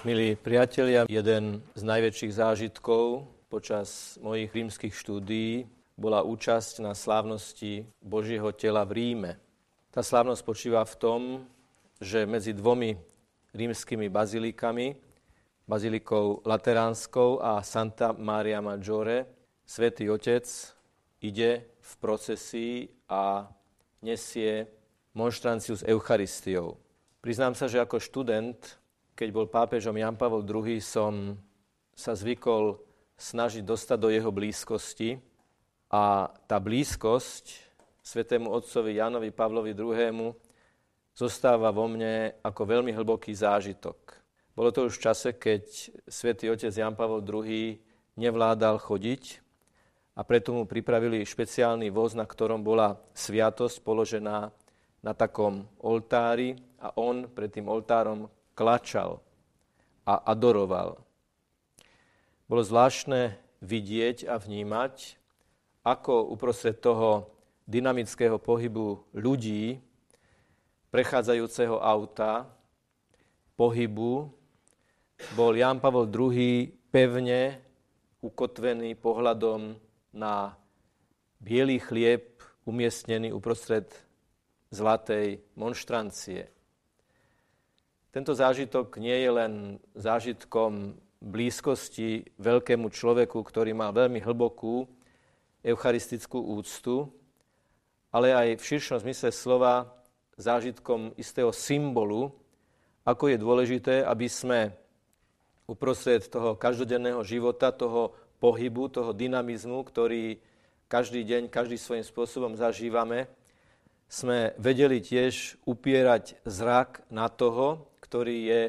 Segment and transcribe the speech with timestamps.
[0.00, 8.48] Milí priatelia, jeden z najväčších zážitkov počas mojich rímskych štúdií bola účasť na slávnosti Božieho
[8.56, 9.36] tela v Ríme.
[9.92, 11.20] Tá slávnosť počíva v tom,
[12.00, 12.96] že medzi dvomi
[13.52, 14.96] rímskymi bazilíkami,
[15.68, 19.28] bazilikou Lateránskou a Santa Maria Maggiore,
[19.68, 20.48] svätý Otec
[21.20, 23.52] ide v procesii a
[24.00, 24.64] nesie
[25.12, 26.80] monštranciu s Eucharistiou.
[27.20, 28.79] Priznám sa, že ako študent
[29.14, 31.36] keď bol pápežom Jan Pavel II, som
[31.92, 32.80] sa zvykol
[33.20, 35.20] snažiť dostať do jeho blízkosti
[35.92, 40.32] a tá blízkosť svetému otcovi Janovi Pavlovi II.
[41.12, 44.16] zostáva vo mne ako veľmi hlboký zážitok.
[44.56, 45.62] Bolo to už v čase, keď
[46.08, 47.76] svätý otec Jan Pavel II
[48.16, 49.44] nevládal chodiť
[50.16, 54.50] a preto mu pripravili špeciálny voz, na ktorom bola sviatosť položená
[55.00, 58.28] na takom oltári a on pred tým oltárom
[58.60, 59.24] klačal
[60.04, 61.00] a adoroval.
[62.44, 65.16] Bolo zvláštne vidieť a vnímať,
[65.80, 67.32] ako uprostred toho
[67.64, 69.80] dynamického pohybu ľudí,
[70.92, 72.52] prechádzajúceho auta,
[73.56, 74.28] pohybu,
[75.32, 77.64] bol Jan Pavel II pevne
[78.20, 79.72] ukotvený pohľadom
[80.12, 80.52] na
[81.40, 83.88] biely chlieb umiestnený uprostred
[84.68, 86.59] zlatej monštrancie.
[88.10, 89.52] Tento zážitok nie je len
[89.94, 94.82] zážitkom blízkosti veľkému človeku, ktorý má veľmi hlbokú
[95.62, 97.06] eucharistickú úctu,
[98.10, 99.94] ale aj v širšom zmysle slova
[100.34, 102.34] zážitkom istého symbolu,
[103.06, 104.74] ako je dôležité, aby sme
[105.70, 108.10] uprostred toho každodenného života, toho
[108.42, 110.42] pohybu, toho dynamizmu, ktorý
[110.90, 113.30] každý deň, každý svojím spôsobom zažívame,
[114.10, 118.62] sme vedeli tiež upierať zrak na toho, ktorý je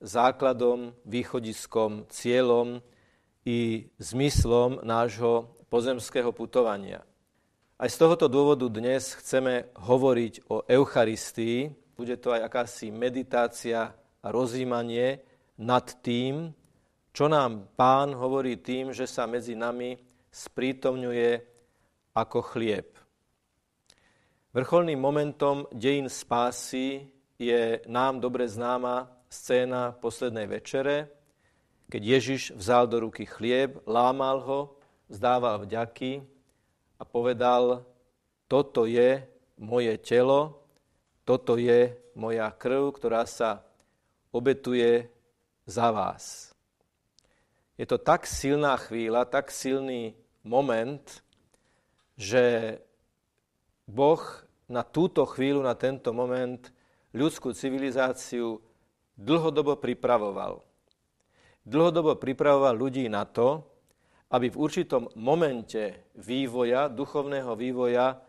[0.00, 2.80] základom, východiskom, cieľom
[3.44, 7.04] i zmyslom nášho pozemského putovania.
[7.80, 11.72] Aj z tohoto dôvodu dnes chceme hovoriť o Eucharistii.
[11.96, 15.20] Bude to aj akási meditácia a rozímanie
[15.60, 16.52] nad tým,
[17.12, 19.96] čo nám pán hovorí tým, že sa medzi nami
[20.28, 21.30] sprítomňuje
[22.16, 23.00] ako chlieb.
[24.50, 27.06] Vrcholným momentom dejín spásy
[27.40, 31.08] je nám dobre známa scéna poslednej večere,
[31.88, 34.60] keď Ježiš vzal do ruky chlieb, lámal ho,
[35.08, 36.20] zdával vďaky
[37.00, 37.82] a povedal,
[38.44, 39.24] toto je
[39.56, 40.60] moje telo,
[41.24, 43.64] toto je moja krv, ktorá sa
[44.30, 45.08] obetuje
[45.64, 46.52] za vás.
[47.80, 50.12] Je to tak silná chvíľa, tak silný
[50.44, 51.02] moment,
[52.20, 52.76] že
[53.88, 54.20] Boh
[54.68, 56.60] na túto chvíľu, na tento moment
[57.14, 58.60] ľudskú civilizáciu
[59.18, 60.62] dlhodobo pripravoval.
[61.66, 63.62] Dlhodobo pripravoval ľudí na to,
[64.30, 68.22] aby v určitom momente vývoja, duchovného vývoja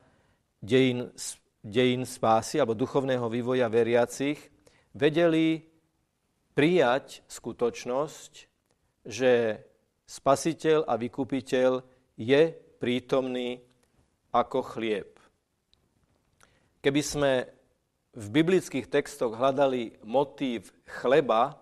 [0.59, 1.13] dejín,
[1.61, 4.41] dejín spásy alebo duchovného vývoja veriacich
[4.97, 5.61] vedeli
[6.57, 8.31] prijať skutočnosť,
[9.05, 9.61] že
[10.09, 11.71] spasiteľ a vykupiteľ
[12.19, 12.41] je
[12.81, 13.61] prítomný
[14.33, 15.15] ako chlieb.
[16.81, 17.31] Keby sme
[18.11, 21.55] v biblických textoch hľadali motív chleba,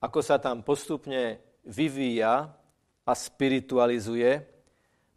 [0.00, 2.48] ako sa tam postupne vyvíja
[3.04, 4.48] a spiritualizuje,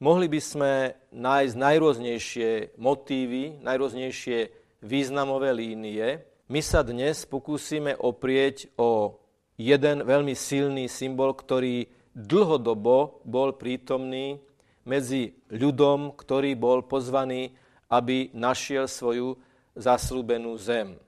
[0.04, 0.72] mohli by sme
[1.16, 4.40] nájsť najrôznejšie motívy, najrôznejšie
[4.84, 6.20] významové línie.
[6.52, 9.16] My sa dnes pokúsime oprieť o
[9.56, 14.44] jeden veľmi silný symbol, ktorý dlhodobo bol prítomný
[14.84, 17.56] medzi ľudom, ktorý bol pozvaný,
[17.88, 19.40] aby našiel svoju
[19.76, 21.00] zaslúbenú zem.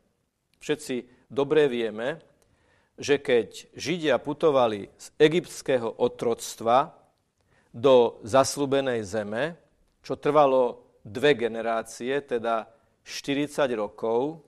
[0.59, 2.23] Všetci dobre vieme,
[2.95, 6.93] že keď Židia putovali z egyptského otroctva
[7.73, 9.57] do zaslúbenej zeme,
[10.05, 12.69] čo trvalo dve generácie, teda
[13.03, 14.45] 40 rokov,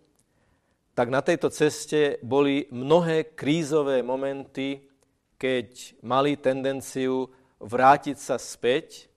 [0.95, 4.87] tak na tejto ceste boli mnohé krízové momenty,
[5.35, 7.27] keď mali tendenciu
[7.59, 9.11] vrátiť sa späť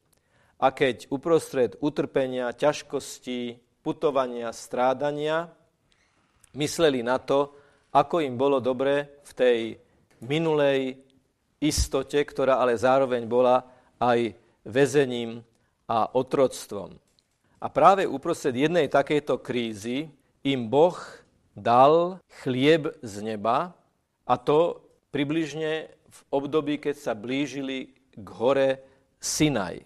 [0.58, 5.48] a keď uprostred utrpenia, ťažkostí, putovania, strádania,
[6.54, 7.54] mysleli na to,
[7.94, 9.58] ako im bolo dobre v tej
[10.22, 10.98] minulej
[11.62, 13.64] istote, ktorá ale zároveň bola
[13.98, 15.42] aj väzením
[15.88, 16.94] a otroctvom.
[17.58, 20.06] A práve uprostred jednej takejto krízy
[20.46, 20.94] im Boh
[21.58, 23.74] dal chlieb z neba
[24.22, 24.78] a to
[25.10, 28.70] približne v období, keď sa blížili k hore
[29.18, 29.82] Sinaj,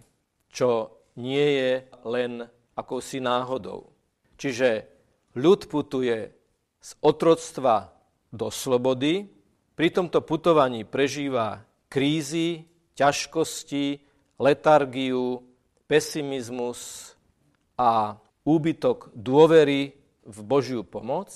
[0.53, 1.73] čo nie je
[2.05, 2.45] len
[2.77, 3.93] akousi náhodou.
[4.37, 4.89] Čiže
[5.37, 6.33] ľud putuje
[6.83, 7.95] z otroctva
[8.33, 9.29] do slobody
[9.73, 14.01] pri tomto putovaní prežíva krízy, ťažkosti,
[14.37, 15.41] letargiu,
[15.89, 17.13] pesimizmus
[17.77, 21.33] a úbytok dôvery v Božiu pomoc.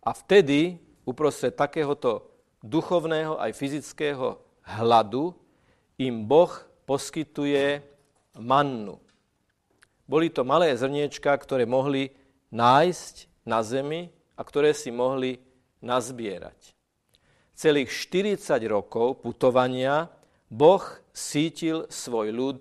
[0.00, 2.28] A vtedy, uprostred takéhoto
[2.64, 5.36] duchovného aj fyzického hladu,
[6.00, 6.52] im Boh
[6.88, 7.84] poskytuje
[8.40, 8.96] mannu.
[10.10, 12.10] Boli to malé zrniečka, ktoré mohli
[12.50, 15.38] nájsť na zemi a ktoré si mohli
[15.78, 16.74] nazbierať.
[17.54, 20.10] Celých 40 rokov putovania
[20.50, 20.82] Boh
[21.14, 22.60] sítil svoj ľud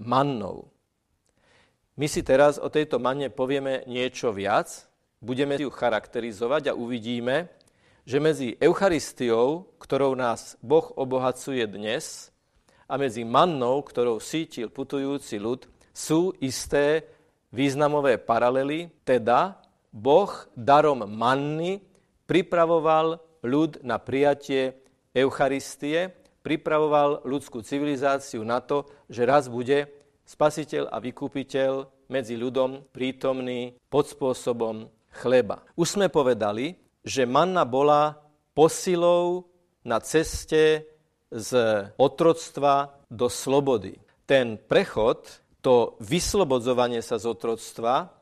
[0.00, 0.72] mannou.
[2.00, 4.88] My si teraz o tejto manne povieme niečo viac,
[5.20, 7.52] budeme ju charakterizovať a uvidíme,
[8.08, 12.34] že medzi Eucharistiou, ktorou nás Boh obohacuje dnes,
[12.84, 15.64] a medzi mannou, ktorou sítil putujúci ľud,
[15.94, 17.06] sú isté
[17.54, 19.62] významové paralely, teda
[19.94, 21.78] Boh darom manny
[22.26, 24.74] pripravoval ľud na prijatie
[25.14, 26.10] Eucharistie,
[26.42, 29.86] pripravoval ľudskú civilizáciu na to, že raz bude
[30.26, 31.72] spasiteľ a vykupiteľ
[32.10, 35.62] medzi ľudom prítomný pod spôsobom chleba.
[35.78, 36.74] Už sme povedali,
[37.06, 38.18] že manna bola
[38.52, 39.46] posilou
[39.86, 40.88] na ceste
[41.30, 41.50] z
[42.00, 44.00] otroctva do slobody.
[44.24, 48.12] Ten prechod to vyslobodzovanie sa z otroctva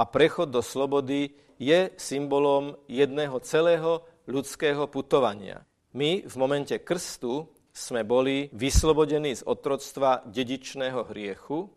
[0.00, 5.60] a prechod do slobody je symbolom jedného celého ľudského putovania.
[5.92, 11.68] My v momente krstu sme boli vyslobodení z otroctva dedičného hriechu,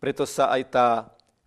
[0.00, 0.88] preto sa aj tá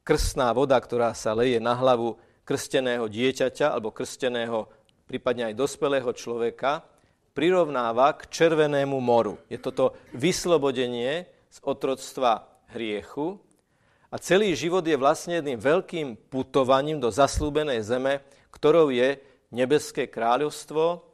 [0.05, 4.69] krstná voda, ktorá sa leje na hlavu krsteného dieťaťa alebo krsteného,
[5.09, 6.85] prípadne aj dospelého človeka,
[7.33, 9.41] prirovnáva k červenému moru.
[9.49, 13.41] Je toto vyslobodenie z otroctva hriechu
[14.09, 19.21] a celý život je vlastne jedným veľkým putovaním do zaslúbenej zeme, ktorou je
[19.53, 21.05] nebeské kráľovstvo,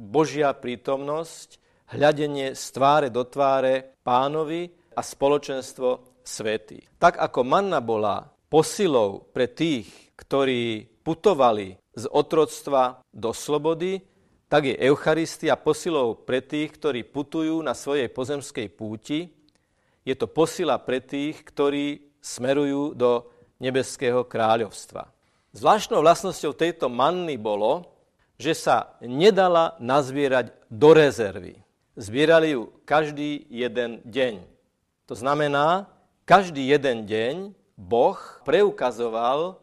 [0.00, 1.60] Božia prítomnosť,
[1.94, 6.98] hľadenie z tváre do tváre pánovi a spoločenstvo svety.
[6.98, 9.86] Tak ako manna bola posilou pre tých,
[10.18, 14.02] ktorí putovali z otroctva do slobody,
[14.50, 19.30] tak je Eucharistia posilou pre tých, ktorí putujú na svojej pozemskej púti
[20.04, 23.28] je to posila pre tých, ktorí smerujú do
[23.60, 25.08] nebeského kráľovstva.
[25.52, 27.84] Zvláštnou vlastnosťou tejto manny bolo,
[28.40, 31.60] že sa nedala nazbierať do rezervy.
[31.98, 34.40] Zbierali ju každý jeden deň.
[35.10, 35.90] To znamená,
[36.24, 39.60] každý jeden deň Boh preukazoval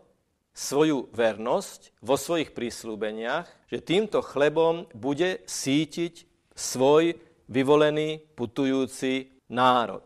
[0.54, 7.16] svoju vernosť vo svojich prísľúbeniach, že týmto chlebom bude sítiť svoj
[7.48, 10.04] vyvolený putujúci národ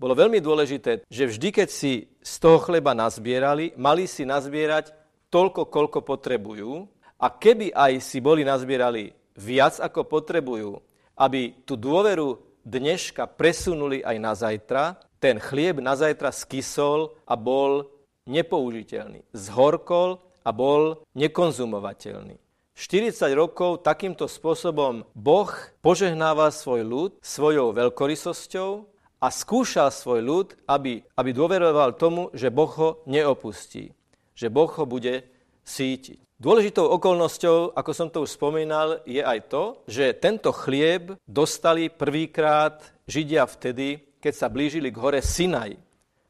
[0.00, 4.96] bolo veľmi dôležité, že vždy, keď si z toho chleba nazbierali, mali si nazbierať
[5.28, 6.88] toľko, koľko potrebujú
[7.20, 10.80] a keby aj si boli nazbierali viac, ako potrebujú,
[11.20, 17.92] aby tú dôveru dneška presunuli aj na zajtra, ten chlieb na zajtra skysol a bol
[18.24, 19.20] nepoužiteľný.
[19.36, 22.40] Zhorkol a bol nekonzumovateľný.
[22.72, 25.52] 40 rokov takýmto spôsobom Boh
[25.84, 28.89] požehnáva svoj ľud svojou veľkorysosťou,
[29.20, 33.92] a skúšal svoj ľud, aby, aby dôveroval tomu, že Boh ho neopustí,
[34.32, 35.28] že Boh ho bude
[35.60, 36.18] sítiť.
[36.40, 42.80] Dôležitou okolnosťou, ako som to už spomínal, je aj to, že tento chlieb dostali prvýkrát
[43.04, 45.76] Židia vtedy, keď sa blížili k hore Sinaj,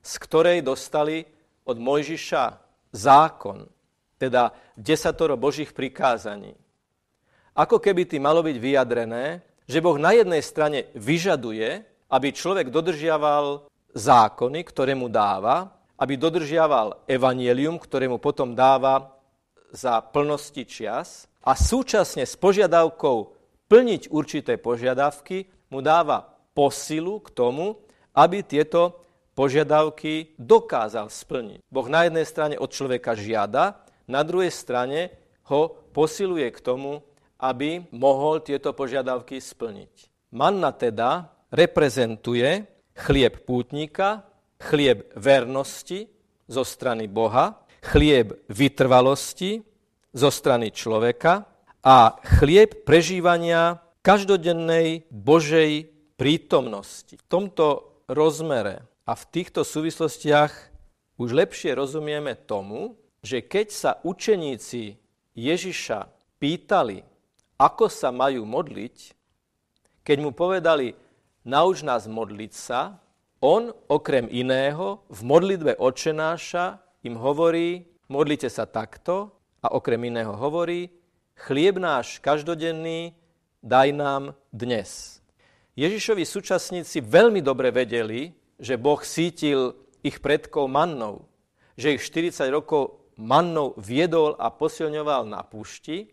[0.03, 1.23] z ktorej dostali
[1.63, 2.45] od Mojžiša
[2.91, 3.71] zákon,
[4.19, 6.59] teda desatoro Božích prikázaní.
[7.55, 13.71] Ako keby tým malo byť vyjadrené, že Boh na jednej strane vyžaduje, aby človek dodržiaval
[13.95, 19.15] zákony, ktoré mu dáva, aby dodržiaval evanielium, ktoré mu potom dáva
[19.71, 23.39] za plnosti čias a súčasne s požiadavkou
[23.71, 27.79] plniť určité požiadavky mu dáva posilu k tomu,
[28.11, 29.07] aby tieto
[29.39, 31.63] požiadavky dokázal splniť.
[31.71, 33.79] Boh na jednej strane od človeka žiada,
[34.11, 35.15] na druhej strane
[35.47, 37.07] ho posiluje k tomu,
[37.39, 40.11] aby mohol tieto požiadavky splniť.
[40.35, 44.27] Manna teda reprezentuje chlieb pútnika,
[44.59, 46.07] chlieb vernosti
[46.47, 49.63] zo strany Boha, chlieb vytrvalosti
[50.13, 51.47] zo strany človeka
[51.81, 55.89] a chlieb prežívania každodennej Božej
[56.21, 57.17] prítomnosti.
[57.17, 60.53] V tomto rozmere a v týchto súvislostiach
[61.17, 64.97] už lepšie rozumieme tomu, že keď sa učeníci
[65.37, 66.09] Ježiša
[66.41, 67.05] pýtali,
[67.61, 68.97] ako sa majú modliť,
[70.01, 70.97] keď mu povedali,
[71.45, 73.01] nauč nás modliť sa,
[73.41, 76.77] on okrem iného v modlitbe očenáša
[77.09, 79.33] im hovorí, modlite sa takto.
[79.61, 80.89] A okrem iného hovorí,
[81.37, 83.13] chlieb náš každodenný
[83.61, 85.21] daj nám dnes.
[85.77, 91.29] Ježišovi súčasníci veľmi dobre vedeli, že Boh sítil ich predkov mannou,
[91.77, 96.09] že ich 40 rokov mannou viedol a posilňoval na púšti.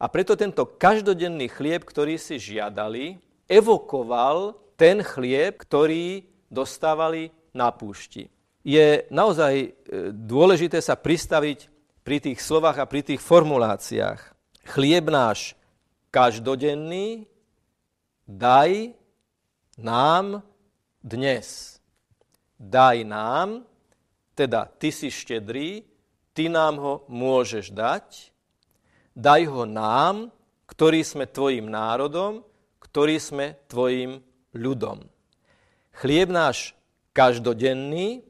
[0.00, 8.32] A preto tento každodenný chlieb, ktorý si žiadali, evokoval ten chlieb, ktorý dostávali na púšti.
[8.64, 9.68] Je naozaj e,
[10.08, 11.68] dôležité sa pristaviť
[12.00, 14.20] pri tých slovách a pri tých formuláciách.
[14.64, 15.52] Chlieb náš
[16.08, 17.28] každodenný
[18.24, 18.96] daj
[19.76, 20.40] nám
[21.04, 21.76] dnes.
[22.56, 23.68] Daj nám,
[24.32, 25.84] teda ty si štedrý,
[26.32, 28.32] ty nám ho môžeš dať,
[29.12, 30.32] daj ho nám,
[30.68, 32.44] ktorí sme tvojim národom,
[32.80, 34.20] ktorí sme tvojim
[34.54, 35.06] ľudom.
[35.96, 36.72] Chlieb náš
[37.12, 38.24] každodenný,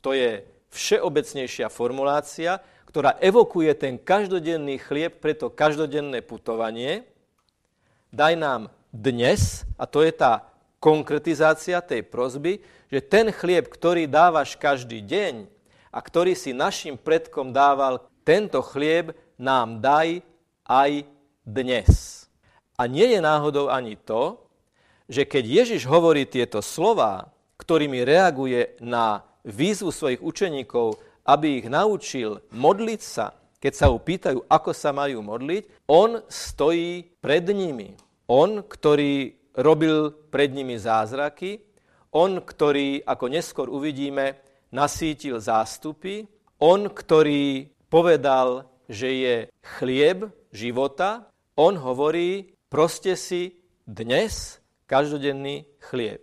[0.00, 0.44] to je
[0.74, 7.02] všeobecnejšia formulácia, ktorá evokuje ten každodenný chlieb pre to každodenné putovanie.
[8.14, 8.62] Daj nám
[8.94, 10.46] dnes, a to je tá
[10.78, 15.50] konkretizácia tej prozby, že ten chlieb, ktorý dávaš každý deň,
[15.94, 20.26] a ktorý si našim predkom dával, tento chlieb nám daj
[20.66, 21.06] aj
[21.46, 22.26] dnes.
[22.74, 24.43] A nie je náhodou ani to,
[25.08, 32.40] že keď Ježiš hovorí tieto slova, ktorými reaguje na výzvu svojich učeníkov, aby ich naučil
[32.52, 37.96] modliť sa, keď sa ho pýtajú, ako sa majú modliť, on stojí pred nimi.
[38.28, 41.64] On, ktorý robil pred nimi zázraky,
[42.12, 44.36] on, ktorý, ako neskôr uvidíme,
[44.68, 46.28] nasítil zástupy,
[46.60, 49.36] on, ktorý povedal, že je
[49.80, 53.56] chlieb života, on hovorí, proste si
[53.86, 54.60] dnes
[54.94, 56.22] každodenný chlieb.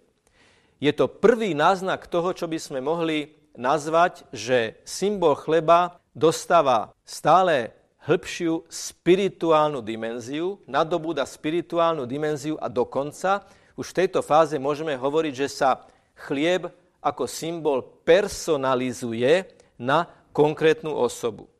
[0.79, 7.75] Je to prvý náznak toho, čo by sme mohli nazvať, že symbol chleba dostáva stále
[8.07, 13.43] hĺbšiu spirituálnu dimenziu, nadobúda spirituálnu dimenziu a dokonca
[13.75, 15.83] už v tejto fáze môžeme hovoriť, že sa
[16.15, 16.71] chlieb
[17.03, 21.51] ako symbol personalizuje na konkrétnu osobu.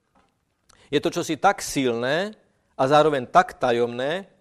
[0.87, 2.33] Je to čosi tak silné
[2.73, 4.31] a zároveň tak tajomné,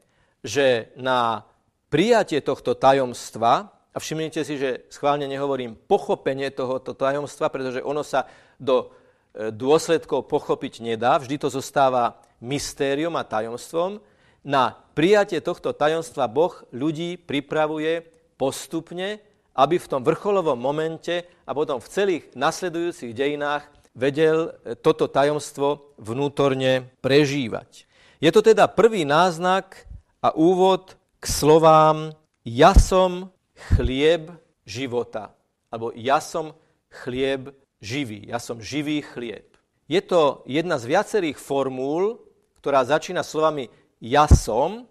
[0.41, 1.50] že na
[1.91, 8.31] prijatie tohto tajomstva, a všimnite si, že schválne nehovorím pochopenie tohoto tajomstva, pretože ono sa
[8.55, 8.95] do
[9.35, 13.99] e, dôsledkov pochopiť nedá, vždy to zostáva mystériom a tajomstvom.
[14.47, 18.07] Na prijatie tohto tajomstva Boh ľudí pripravuje
[18.39, 19.19] postupne
[19.61, 25.99] aby v tom vrcholovom momente a potom v celých nasledujúcich dejinách vedel e, toto tajomstvo
[25.99, 27.85] vnútorne prežívať.
[28.23, 29.89] Je to teda prvý náznak
[30.23, 32.17] a úvod k slovám
[32.49, 33.29] ja som
[33.77, 34.33] chlieb
[34.65, 35.37] života,
[35.69, 36.57] alebo ja som
[36.89, 37.53] chlieb
[37.85, 39.45] živý, ja som živý chlieb.
[39.85, 42.25] Je to jedna z viacerých formúl,
[42.65, 43.69] ktorá začína slovami
[44.01, 44.89] ja som,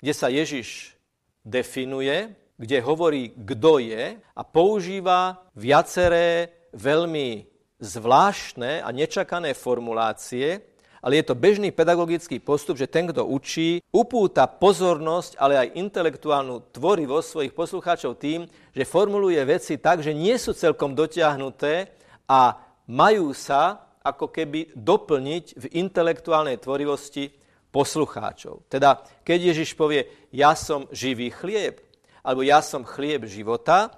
[0.00, 0.96] kde sa Ježiš
[1.44, 7.44] definuje, kde hovorí, kto je a používa viaceré veľmi
[7.80, 10.69] zvláštne a nečakané formulácie,
[11.00, 16.72] ale je to bežný pedagogický postup, že ten, kto učí, upúta pozornosť, ale aj intelektuálnu
[16.76, 18.44] tvorivosť svojich poslucháčov tým,
[18.76, 21.88] že formuluje veci tak, že nie sú celkom dotiahnuté
[22.28, 27.32] a majú sa ako keby doplniť v intelektuálnej tvorivosti
[27.68, 28.66] poslucháčov.
[28.68, 31.80] Teda, keď Ježiš povie, ja som živý chlieb,
[32.20, 33.92] alebo ja som chlieb života,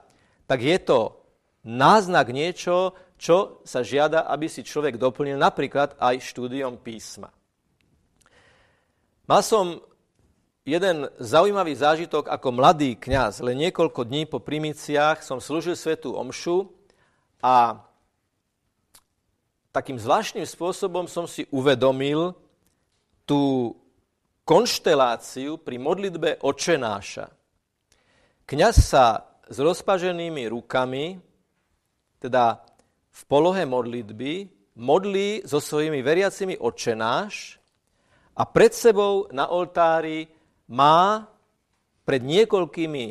[0.46, 1.18] tak je to
[1.62, 7.30] náznak niečo, čo sa žiada, aby si človek doplnil napríklad aj štúdiom písma.
[9.30, 9.78] Mal som
[10.66, 13.38] jeden zaujímavý zážitok ako mladý kňaz.
[13.46, 16.66] Len niekoľko dní po primiciách som slúžil svetú omšu
[17.38, 17.86] a
[19.70, 22.34] takým zvláštnym spôsobom som si uvedomil
[23.22, 23.70] tú
[24.42, 27.30] konšteláciu pri modlitbe očenáša.
[28.50, 31.22] Kňaz sa s rozpaženými rukami,
[32.18, 32.71] teda
[33.12, 34.48] v polohe modlitby,
[34.80, 37.60] modlí so svojimi veriacimi očenáš
[38.32, 40.24] a pred sebou na oltári
[40.72, 41.28] má
[42.08, 43.06] pred niekoľkými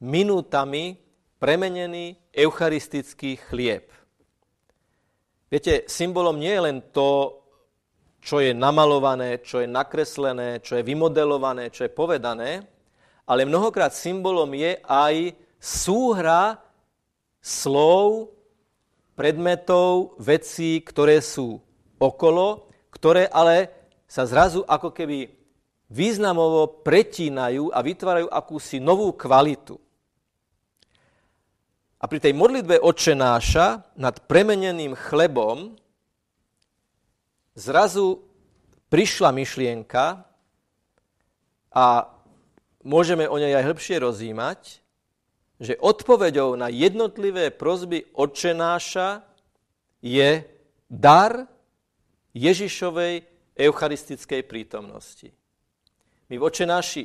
[0.00, 0.96] minútami
[1.36, 3.92] premenený eucharistický chlieb.
[5.52, 7.44] Viete, symbolom nie je len to,
[8.24, 12.64] čo je namalované, čo je nakreslené, čo je vymodelované, čo je povedané,
[13.28, 16.58] ale mnohokrát symbolom je aj súhra
[17.44, 18.33] slov,
[19.14, 21.62] predmetov, vecí, ktoré sú
[21.98, 23.70] okolo, ktoré ale
[24.06, 25.30] sa zrazu ako keby
[25.90, 29.78] významovo pretínajú a vytvárajú akúsi novú kvalitu.
[31.98, 35.72] A pri tej modlitbe očenáša nad premeneným chlebom
[37.56, 38.20] zrazu
[38.92, 40.20] prišla myšlienka
[41.72, 41.86] a
[42.84, 44.83] môžeme o nej aj hĺbšie rozímať,
[45.60, 49.22] že odpoveďou na jednotlivé prozby odčenáša
[50.02, 50.42] je
[50.90, 51.46] dar
[52.34, 53.22] Ježišovej
[53.54, 55.30] eucharistickej prítomnosti.
[56.26, 57.04] My v očenáši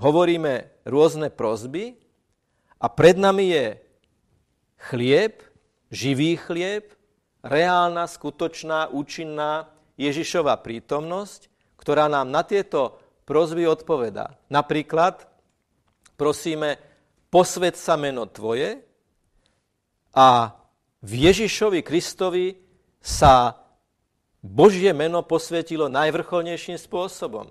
[0.00, 1.94] hovoríme rôzne prozby
[2.80, 3.66] a pred nami je
[4.88, 5.44] chlieb,
[5.92, 6.88] živý chlieb,
[7.44, 9.68] reálna, skutočná, účinná
[10.00, 12.96] Ježišova prítomnosť, ktorá nám na tieto
[13.28, 14.40] prozby odpovedá.
[14.48, 15.28] Napríklad
[16.16, 16.80] prosíme,
[17.34, 18.78] posved sa meno Tvoje
[20.14, 20.54] a
[21.02, 22.54] v Ježišovi Kristovi
[23.02, 23.58] sa
[24.38, 27.50] Božie meno posvetilo najvrcholnejším spôsobom.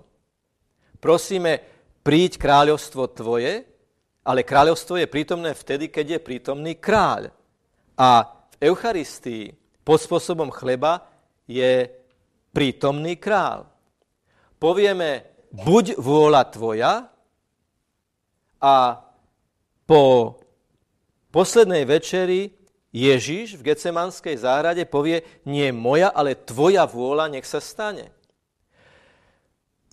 [1.04, 1.60] Prosíme,
[2.00, 3.68] príď kráľovstvo Tvoje,
[4.24, 7.28] ale kráľovstvo je prítomné vtedy, keď je prítomný kráľ.
[8.00, 8.24] A
[8.56, 9.52] v Eucharistii
[9.84, 11.04] pod spôsobom chleba
[11.44, 11.92] je
[12.56, 13.68] prítomný král.
[14.56, 17.04] Povieme, buď vôľa tvoja
[18.64, 19.03] a
[19.84, 20.36] po
[21.30, 22.52] poslednej večeri
[22.94, 28.14] Ježiš v Gecemanskej záhrade povie, nie moja, ale tvoja vôľa nech sa stane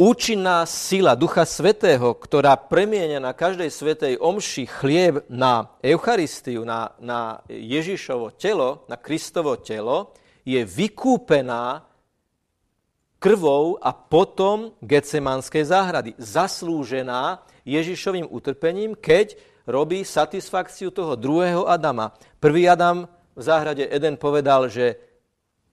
[0.01, 7.45] účinná sila Ducha Svetého, ktorá premienia na každej svetej omši chlieb na Eucharistiu, na, na
[7.45, 11.85] Ježišovo telo, na Kristovo telo, je vykúpená
[13.21, 16.17] krvou a potom Gecemanskej záhrady.
[16.17, 19.37] Zaslúžená Ježišovým utrpením, keď
[19.67, 22.13] robí satisfakciu toho druhého Adama.
[22.41, 24.99] Prvý Adam v záhrade Eden povedal, že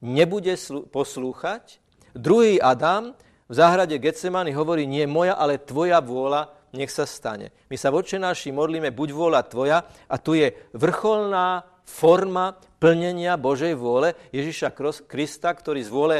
[0.02, 0.54] nebude
[0.92, 1.82] poslúchať.
[2.14, 3.14] Druhý Adam
[3.48, 7.48] v záhrade Getsemany hovorí, nie moja, ale tvoja vôľa, nech sa stane.
[7.72, 13.72] My sa voče naši modlíme, buď vôľa tvoja, a tu je vrcholná forma plnenia Božej
[13.72, 14.76] vôle Ježiša
[15.08, 16.18] Krista, ktorý z vôle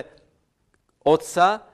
[1.05, 1.69] Otca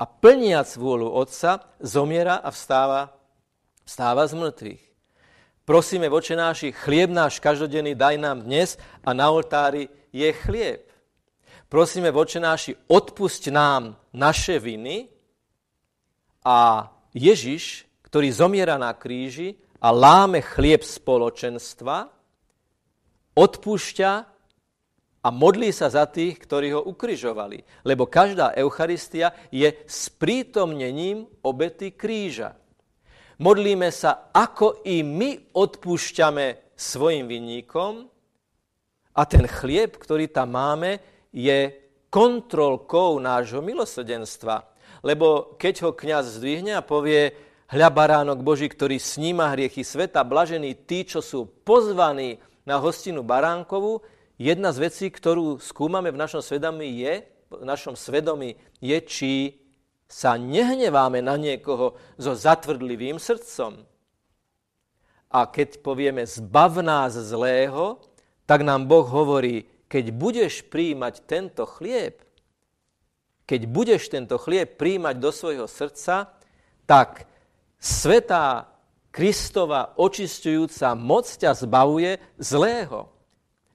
[0.00, 3.12] a plniac vôľu Otca zomiera a vstáva,
[3.84, 4.82] vstáva z mŕtvych.
[5.62, 8.74] Prosíme voče náši, chlieb náš každodenný daj nám dnes
[9.06, 10.90] a na oltári je chlieb.
[11.70, 15.08] Prosíme, voče náši, odpusť nám naše viny
[16.44, 22.12] a Ježiš, ktorý zomiera na kríži a láme chlieb spoločenstva,
[23.32, 24.12] odpúšťa
[25.22, 27.86] a modlí sa za tých, ktorí ho ukrižovali.
[27.86, 32.58] Lebo každá Eucharistia je sprítomnením obety kríža.
[33.42, 38.06] Modlíme sa, ako i my odpúšťame svojim vinníkom
[39.18, 41.02] a ten chlieb, ktorý tam máme,
[41.34, 41.74] je
[42.06, 44.62] kontrolkou nášho milosrdenstva.
[45.02, 47.34] Lebo keď ho kňaz zdvihne a povie,
[47.66, 54.06] hľa baránok Boží, ktorý sníma hriechy sveta, blažení tí, čo sú pozvaní na hostinu baránkovú,
[54.38, 59.30] jedna z vecí, ktorú skúmame v našom svedomí je, v našom svedomí je, či
[60.12, 63.80] sa nehneváme na niekoho so zatvrdlivým srdcom.
[65.32, 67.96] A keď povieme zbav nás zlého,
[68.44, 72.20] tak nám Boh hovorí, keď budeš príjmať tento chlieb,
[73.48, 76.36] keď budeš tento chlieb príjmať do svojho srdca,
[76.84, 77.24] tak
[77.80, 78.68] svetá
[79.12, 83.12] Kristova očistujúca moc ťa zbavuje zlého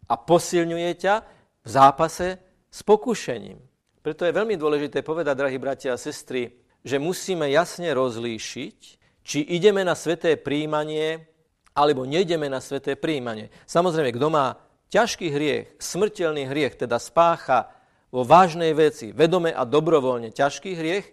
[0.10, 1.15] a posilňuje ťa
[1.62, 3.66] v zápase s pokušením.
[4.08, 8.80] Preto je veľmi dôležité povedať, drahí bratia a sestry, že musíme jasne rozlíšiť,
[9.20, 11.28] či ideme na sveté príjmanie,
[11.76, 13.52] alebo nejdeme na sveté príjmanie.
[13.67, 14.63] Samozrejme, kto má
[14.96, 17.67] ťažký hriech, smrteľný hriech, teda spácha
[18.08, 21.06] vo vážnej veci, vedome a dobrovoľne ťažký hriech,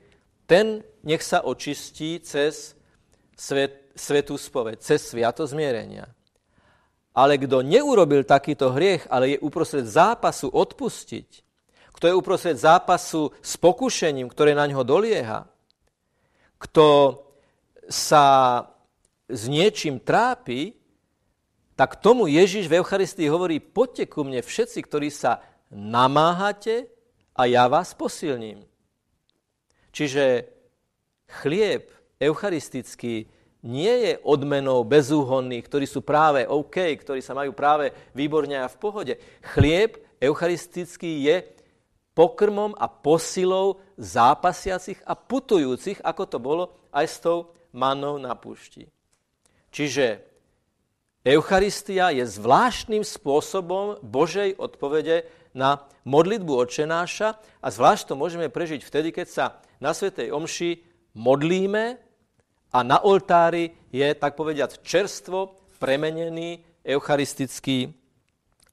[0.47, 2.79] ten nech sa očistí cez
[3.35, 6.07] svet, svetú spoveď, cez sviato zmierenia.
[7.11, 11.43] Ale kto neurobil takýto hriech, ale je uprostred zápasu odpustiť,
[11.95, 15.47] kto je uprostred zápasu s pokušením, ktoré na ňo dolieha,
[16.59, 17.19] kto
[17.87, 18.27] sa
[19.31, 20.75] s niečím trápi,
[21.75, 26.87] tak tomu Ježiš v Eucharistii hovorí, poďte ku mne všetci, ktorí sa namáhate
[27.35, 28.63] a ja vás posilním.
[29.91, 30.51] Čiže
[31.43, 31.91] chlieb
[32.23, 33.27] eucharistický
[33.65, 38.77] nie je odmenou bezúhonných, ktorí sú práve OK, ktorí sa majú práve výborne a v
[38.77, 39.15] pohode.
[39.57, 41.37] Chlieb eucharistický je
[42.15, 48.87] pokrmom a posilou zápasiacich a putujúcich, ako to bolo aj s tou manou na púšti.
[49.75, 50.23] Čiže
[51.27, 59.09] Eucharistia je zvláštnym spôsobom Božej odpovede na modlitbu očenáša a zvlášť to môžeme prežiť vtedy,
[59.11, 59.45] keď sa
[59.81, 60.85] na Svetej Omši
[61.17, 61.97] modlíme
[62.71, 67.93] a na oltári je, tak povediať, čerstvo premenený eucharistický,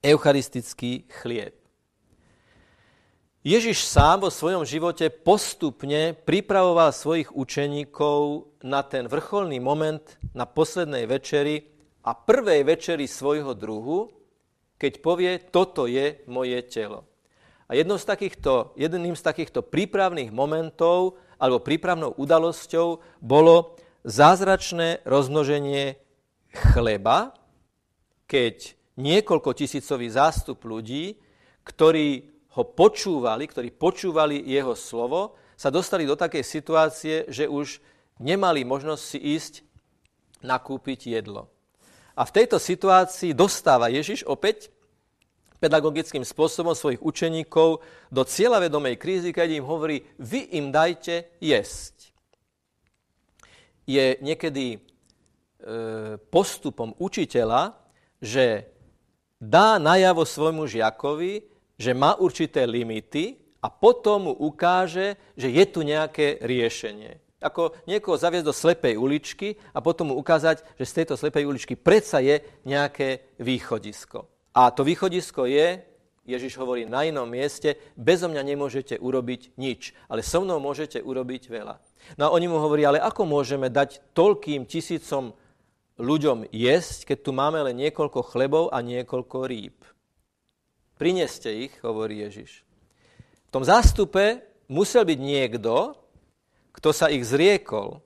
[0.04, 1.61] eucharistický chlieb.
[3.42, 9.98] Ježiš sám vo svojom živote postupne pripravoval svojich učeníkov na ten vrcholný moment
[10.30, 11.66] na poslednej večeri
[12.06, 14.14] a prvej večeri svojho druhu,
[14.78, 17.02] keď povie, toto je moje telo.
[17.66, 23.74] A jednou z takýchto, jedným z takýchto prípravných momentov alebo prípravnou udalosťou bolo
[24.06, 25.98] zázračné rozmnoženie
[26.70, 27.34] chleba,
[28.30, 31.18] keď niekoľko tisícový zástup ľudí,
[31.66, 37.80] ktorí ho počúvali, ktorí počúvali jeho slovo, sa dostali do takej situácie, že už
[38.20, 39.54] nemali možnosť si ísť
[40.42, 41.48] nakúpiť jedlo.
[42.12, 44.68] A v tejto situácii dostáva Ježiš opäť
[45.62, 52.10] pedagogickým spôsobom svojich učeníkov do cieľavedomej krízy, keď im hovorí, vy im dajte jesť.
[53.86, 54.78] Je niekedy e,
[56.34, 57.78] postupom učiteľa,
[58.18, 58.66] že
[59.38, 61.51] dá najavo svojmu žiakovi,
[61.82, 67.18] že má určité limity a potom mu ukáže, že je tu nejaké riešenie.
[67.42, 71.74] Ako niekoho zaviesť do slepej uličky a potom mu ukázať, že z tejto slepej uličky
[71.74, 74.30] predsa je nejaké východisko.
[74.54, 75.82] A to východisko je,
[76.22, 81.50] Ježiš hovorí na inom mieste, bezo mňa nemôžete urobiť nič, ale so mnou môžete urobiť
[81.50, 81.82] veľa.
[82.14, 85.34] No a oni mu hovorí, ale ako môžeme dať toľkým tisícom
[85.98, 89.74] ľuďom jesť, keď tu máme len niekoľko chlebov a niekoľko rýb?
[91.02, 92.62] Prineste ich, hovorí Ježiš.
[93.50, 94.38] V tom zástupe
[94.70, 95.98] musel byť niekto,
[96.70, 97.98] kto sa ich zriekol.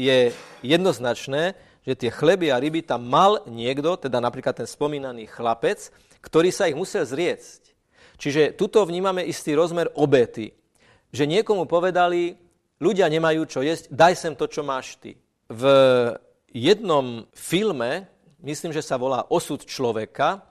[0.00, 0.32] Je
[0.64, 1.52] jednoznačné,
[1.84, 5.92] že tie chleby a ryby tam mal niekto, teda napríklad ten spomínaný chlapec,
[6.24, 7.76] ktorý sa ich musel zriecť.
[8.16, 10.56] Čiže tuto vnímame istý rozmer obety.
[11.12, 12.40] Že niekomu povedali,
[12.80, 15.20] ľudia nemajú čo jesť, daj sem to, čo máš ty.
[15.52, 15.64] V
[16.56, 18.08] jednom filme,
[18.40, 20.47] myslím, že sa volá Osud človeka,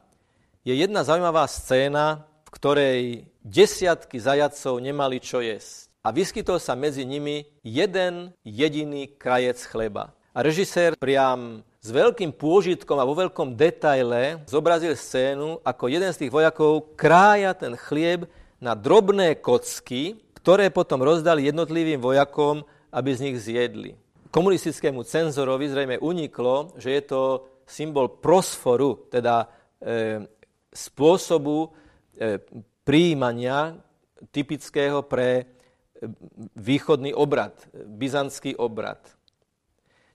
[0.67, 2.99] je jedna zaujímavá scéna, v ktorej
[3.39, 5.87] desiatky zajacov nemali čo jesť.
[6.03, 10.11] A vyskytol sa medzi nimi jeden jediný krajec chleba.
[10.35, 16.27] A režisér priam s veľkým pôžitkom a vo veľkom detaile zobrazil scénu, ako jeden z
[16.27, 18.27] tých vojakov krája ten chlieb
[18.59, 23.95] na drobné kocky, ktoré potom rozdali jednotlivým vojakom, aby z nich zjedli.
[24.35, 27.21] Komunistickému cenzorovi zrejme uniklo, že je to
[27.63, 29.47] symbol prosforu, teda
[29.79, 30.27] e,
[30.77, 31.73] spôsobu
[32.13, 32.37] e,
[32.85, 33.81] príjmania
[34.29, 35.45] typického pre e,
[36.53, 39.01] východný obrad, byzantský obrad.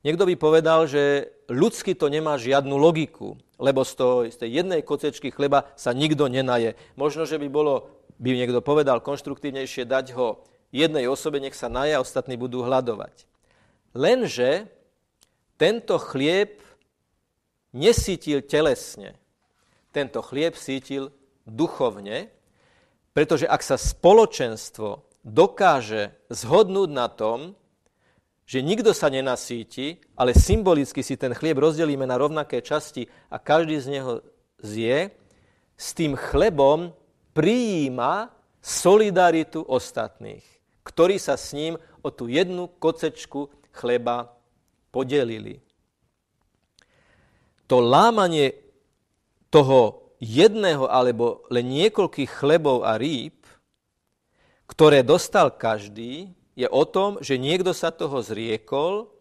[0.02, 4.82] Niekto by povedal, že ľudsky to nemá žiadnu logiku, lebo z, toho, z tej jednej
[4.82, 6.74] kocečky chleba sa nikto nenaje.
[6.98, 7.86] Možno, že by bolo,
[8.18, 10.42] by niekto povedal konštruktívnejšie, dať ho
[10.74, 13.30] jednej osobe, nech sa naje a ostatní budú hľadovať.
[13.94, 14.66] Lenže
[15.54, 16.58] tento chlieb
[17.70, 19.21] nesítil telesne
[19.92, 21.12] tento chlieb sítil
[21.44, 22.32] duchovne,
[23.12, 27.54] pretože ak sa spoločenstvo dokáže zhodnúť na tom,
[28.48, 33.78] že nikto sa nenasíti, ale symbolicky si ten chlieb rozdelíme na rovnaké časti a každý
[33.78, 34.12] z neho
[34.60, 35.14] zje,
[35.78, 36.92] s tým chlebom
[37.32, 40.44] prijíma solidaritu ostatných,
[40.86, 41.74] ktorí sa s ním
[42.04, 44.30] o tú jednu kocečku chleba
[44.94, 45.58] podelili.
[47.66, 48.61] To lámanie
[49.52, 53.36] toho jedného alebo len niekoľkých chlebov a rýb,
[54.64, 59.12] ktoré dostal každý, je o tom, že niekto sa toho zriekol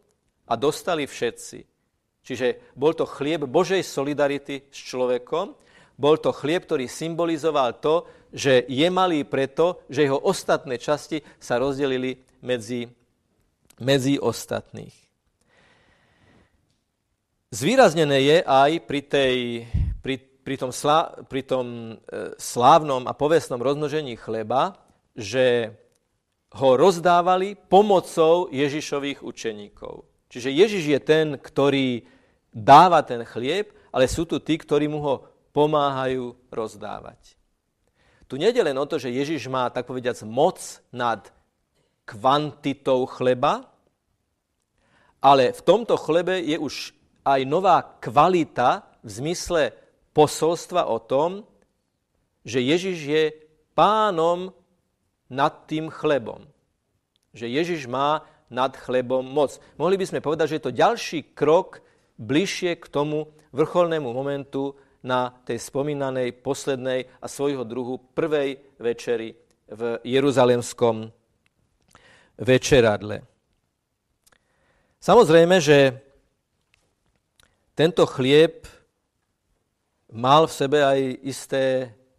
[0.47, 1.67] a dostali všetci.
[2.21, 5.57] Čiže bol to chlieb Božej solidarity s človekom,
[5.99, 11.59] bol to chlieb, ktorý symbolizoval to, že je malý preto, že jeho ostatné časti sa
[11.59, 12.87] rozdelili medzi,
[13.81, 14.95] medzi ostatných.
[17.51, 19.37] Zvýraznené je aj pri tej
[20.41, 24.77] pri tom, slá, pri tom e, slávnom a povestnom rozmnožení chleba,
[25.13, 25.77] že
[26.51, 30.03] ho rozdávali pomocou Ježišových učeníkov.
[30.27, 32.03] Čiže Ježiš je ten, ktorý
[32.51, 35.15] dáva ten chlieb, ale sú tu tí, ktorí mu ho
[35.51, 37.35] pomáhajú rozdávať.
[38.31, 40.59] Tu nejde len o to, že Ježiš má, tak povediac, moc
[40.91, 41.27] nad
[42.07, 43.67] kvantitou chleba,
[45.19, 46.95] ale v tomto chlebe je už
[47.27, 49.63] aj nová kvalita v zmysle
[50.11, 51.47] posolstva o tom,
[52.43, 53.23] že Ježiš je
[53.77, 54.51] pánom
[55.31, 56.43] nad tým chlebom.
[57.31, 59.55] Že Ježiš má nad chlebom moc.
[59.79, 61.79] Mohli by sme povedať, že je to ďalší krok
[62.19, 69.33] bližšie k tomu vrcholnému momentu na tej spomínanej poslednej a svojho druhu prvej večeri
[69.71, 71.09] v Jeruzalemskom
[72.37, 73.23] večeradle.
[75.01, 75.97] Samozrejme, že
[77.73, 78.67] tento chlieb
[80.11, 81.63] mal v sebe aj isté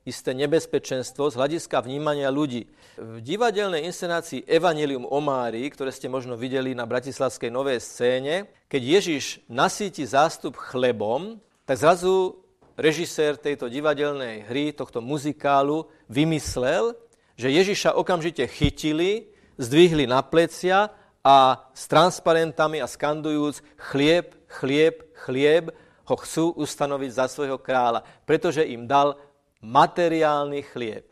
[0.02, 2.66] isté nebezpečenstvo z hľadiska vnímania ľudí.
[2.98, 8.82] V divadelnej inscenácii Evangelium o Márii, ktoré ste možno videli na Bratislavskej novej scéne, keď
[8.82, 12.42] Ježiš nasíti zástup chlebom, tak zrazu
[12.74, 16.98] režisér tejto divadelnej hry, tohto muzikálu, vymyslel,
[17.38, 20.90] že Ježiša okamžite chytili, zdvihli na plecia
[21.22, 25.70] a s transparentami a skandujúc chlieb, chlieb, chlieb,
[26.06, 29.18] ho chcú ustanoviť za svojho kráľa, pretože im dal
[29.62, 31.06] materiálny chlieb.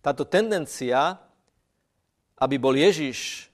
[0.00, 1.20] Táto tendencia,
[2.40, 3.50] aby bol Ježiš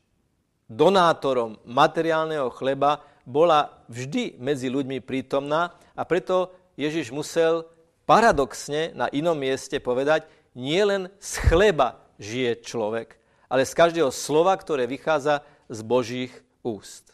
[0.71, 7.65] donátorom materiálneho chleba, bola vždy medzi ľuďmi prítomná a preto Ježiš musel
[8.05, 13.17] paradoxne na inom mieste povedať, nie len z chleba žije človek,
[13.49, 17.14] ale z každého slova, ktoré vychádza z Božích úst.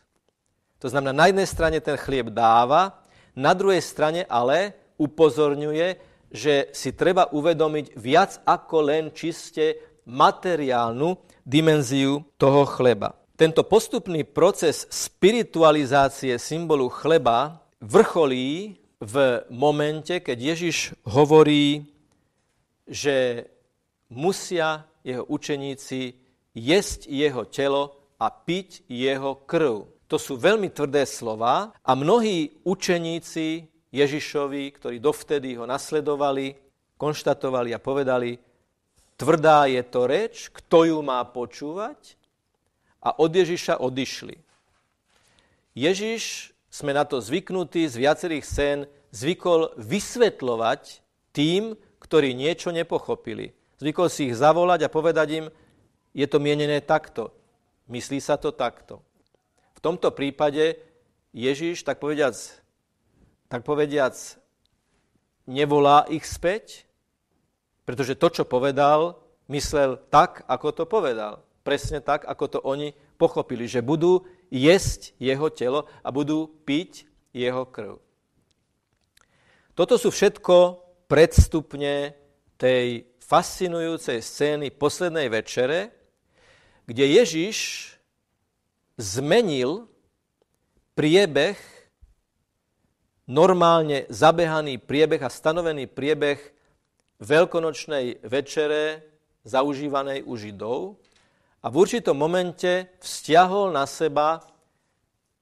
[0.81, 3.05] To znamená, na jednej strane ten chlieb dáva,
[3.37, 6.01] na druhej strane ale upozorňuje,
[6.33, 9.77] že si treba uvedomiť viac ako len čiste
[10.09, 13.13] materiálnu dimenziu toho chleba.
[13.37, 19.15] Tento postupný proces spiritualizácie symbolu chleba vrcholí v
[19.49, 21.89] momente, keď Ježiš hovorí,
[22.85, 23.49] že
[24.13, 26.21] musia jeho učeníci
[26.53, 29.89] jesť jeho telo a piť jeho krv.
[30.11, 36.59] To sú veľmi tvrdé slova a mnohí učeníci Ježišovi, ktorí dovtedy ho nasledovali,
[36.99, 38.35] konštatovali a povedali,
[39.15, 42.19] tvrdá je to reč, kto ju má počúvať?
[42.99, 44.35] A od Ježiša odišli.
[45.79, 48.79] Ježiš, sme na to zvyknutí z viacerých scén,
[49.15, 53.55] zvykol vysvetľovať tým, ktorí niečo nepochopili.
[53.79, 55.47] Zvykol si ich zavolať a povedať im,
[56.15, 57.31] je to mienené takto,
[57.87, 59.03] myslí sa to takto.
[59.81, 60.77] V tomto prípade
[61.33, 62.37] Ježiš, tak povediac,
[63.49, 64.13] tak povediac,
[65.49, 66.85] nevolá ich späť,
[67.89, 69.17] pretože to, čo povedal,
[69.49, 71.41] myslel tak, ako to povedal.
[71.65, 77.65] Presne tak, ako to oni pochopili, že budú jesť jeho telo a budú piť jeho
[77.65, 77.97] krv.
[79.73, 80.77] Toto sú všetko
[81.09, 82.13] predstupne
[82.61, 85.89] tej fascinujúcej scény poslednej večere,
[86.85, 87.57] kde Ježiš
[89.01, 89.89] zmenil
[90.93, 91.57] priebeh
[93.25, 96.37] normálne zabehaný priebeh a stanovený priebeh
[97.25, 99.01] veľkonočnej večere
[99.49, 101.01] zaužívanej u Židov
[101.65, 104.45] a v určitom momente vzťahol na seba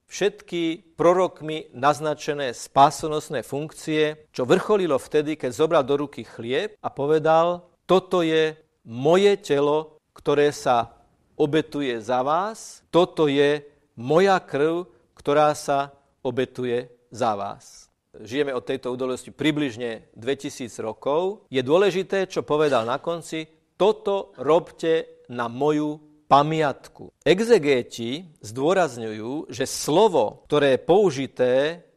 [0.09, 7.67] všetky prorokmi naznačené spásonosné funkcie, čo vrcholilo vtedy, keď zobral do ruky chlieb a povedal,
[7.85, 10.98] toto je moje telo, ktoré sa
[11.39, 13.63] obetuje za vás, toto je
[13.95, 14.83] moja krv,
[15.15, 17.87] ktorá sa obetuje za vás.
[18.19, 21.47] Žijeme od tejto udalosti približne 2000 rokov.
[21.47, 23.47] Je dôležité, čo povedal na konci,
[23.79, 27.15] toto robte na moju pamiatku.
[27.23, 31.51] Exegéti zdôrazňujú, že slovo, ktoré je použité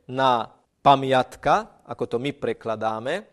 [0.09, 0.53] na
[0.85, 3.29] pamiatka, ako to my prekladáme,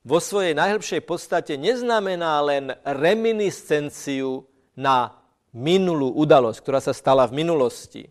[0.00, 5.19] vo svojej najhlbšej podstate neznamená len reminiscenciu na
[5.54, 8.06] minulú udalosť, ktorá sa stala v minulosti.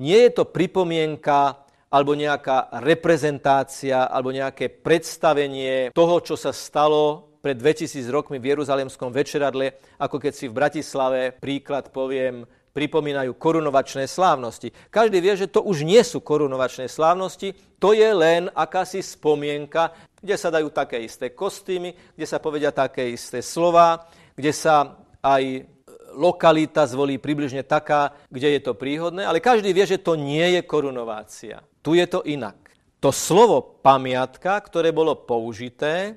[0.00, 1.62] Nie je to pripomienka
[1.92, 9.12] alebo nejaká reprezentácia, alebo nejaké predstavenie toho, čo sa stalo pred 2000 rokmi v Jeruzalemskom
[9.12, 14.72] večeradle, ako keď si v Bratislave, príklad poviem, pripomínajú korunovačné slávnosti.
[14.88, 20.36] Každý vie, že to už nie sú korunovačné slávnosti, to je len akási spomienka, kde
[20.40, 25.68] sa dajú také isté kostýmy, kde sa povedia také isté slova, kde sa aj
[26.14, 30.62] lokalita zvolí približne taká, kde je to príhodné, ale každý vie, že to nie je
[30.62, 31.64] korunovácia.
[31.82, 32.56] Tu je to inak.
[33.02, 36.14] To slovo pamiatka, ktoré bolo použité,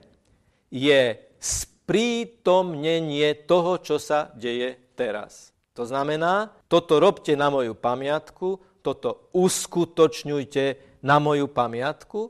[0.69, 5.49] je sprítomnenie toho, čo sa deje teraz.
[5.73, 10.65] To znamená, toto robte na moju pamiatku, toto uskutočňujte
[11.01, 12.29] na moju pamiatku,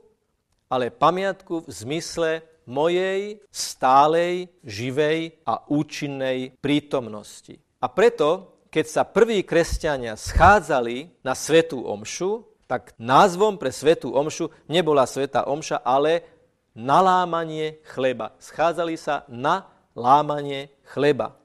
[0.66, 7.56] ale pamiatku v zmysle mojej stálej, živej a účinnej prítomnosti.
[7.80, 14.50] A preto, keď sa prví kresťania schádzali na svetú omšu, tak názvom pre svetú omšu
[14.66, 16.26] nebola sveta omša, ale
[16.74, 18.34] nalámanie chleba.
[18.42, 21.38] Schádzali sa na lámanie chleba.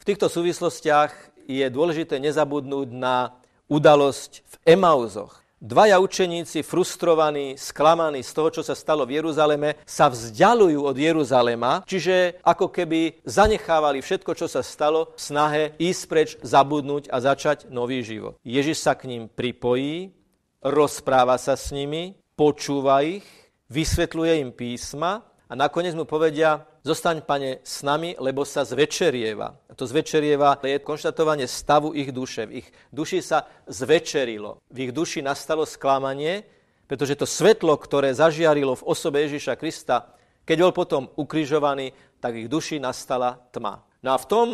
[0.00, 1.12] V týchto súvislostiach
[1.46, 3.38] je dôležité nezabudnúť na
[3.70, 5.45] udalosť v Emauzoch.
[5.56, 11.80] Dvaja učeníci, frustrovaní, sklamaní z toho, čo sa stalo v Jeruzaleme, sa vzdialujú od Jeruzalema,
[11.88, 17.72] čiže ako keby zanechávali všetko, čo sa stalo, v snahe ísť preč, zabudnúť a začať
[17.72, 18.36] nový život.
[18.44, 20.12] Ježiš sa k ním pripojí,
[20.60, 23.24] rozpráva sa s nimi, počúva ich,
[23.72, 29.58] vysvetľuje im písma a nakoniec mu povedia, zostaň, pane, s nami, lebo sa zvečerieva.
[29.66, 32.46] A to zvečerieva je konštatovanie stavu ich duše.
[32.46, 34.62] V ich duši sa zvečerilo.
[34.70, 36.46] V ich duši nastalo sklamanie,
[36.86, 40.14] pretože to svetlo, ktoré zažiarilo v osobe Ježiša Krista,
[40.46, 41.90] keď bol potom ukrižovaný,
[42.22, 43.82] tak ich duši nastala tma.
[44.06, 44.48] No a v tom,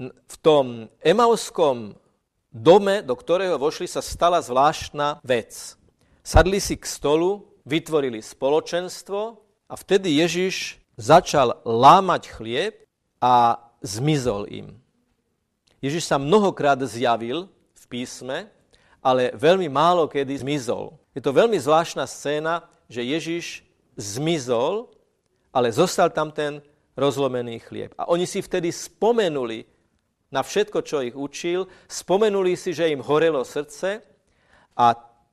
[0.00, 1.92] v tom emauskom
[2.48, 5.76] dome, do ktorého vošli, sa stala zvláštna vec.
[6.24, 12.74] Sadli si k stolu, vytvorili spoločenstvo, a vtedy Ježiš začal lámať chlieb
[13.18, 14.68] a zmizol im.
[15.84, 18.48] Ježiš sa mnohokrát zjavil v písme,
[19.04, 20.96] ale veľmi málo kedy zmizol.
[21.12, 23.60] Je to veľmi zvláštna scéna, že Ježiš
[24.00, 24.88] zmizol,
[25.52, 26.64] ale zostal tam ten
[26.96, 27.92] rozlomený chlieb.
[28.00, 29.68] A oni si vtedy spomenuli
[30.32, 34.02] na všetko, čo ich učil, spomenuli si, že im horelo srdce
[34.74, 34.86] a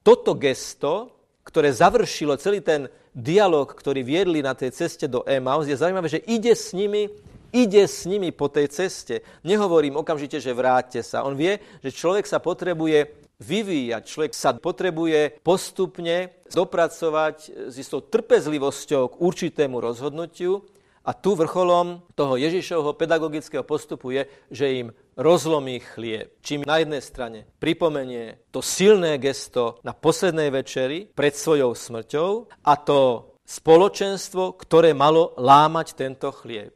[0.04, 1.21] toto gesto,
[1.52, 6.24] ktoré završilo celý ten dialog, ktorý viedli na tej ceste do Emaus, je zaujímavé, že
[6.24, 7.12] ide s nimi,
[7.52, 9.20] ide s nimi po tej ceste.
[9.44, 11.28] Nehovorím okamžite, že vráťte sa.
[11.28, 13.12] On vie, že človek sa potrebuje
[13.44, 20.64] vyvíjať, človek sa potrebuje postupne dopracovať s istou trpezlivosťou k určitému rozhodnutiu
[21.02, 24.88] a tu vrcholom toho Ježišovho pedagogického postupu je, že im
[25.18, 26.38] rozlomí chlieb.
[26.46, 32.30] Čím na jednej strane pripomenie to silné gesto na poslednej večeri pred svojou smrťou
[32.64, 36.72] a to spoločenstvo, ktoré malo lámať tento chlieb.